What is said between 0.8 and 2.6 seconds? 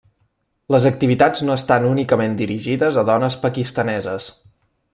activitats no estan únicament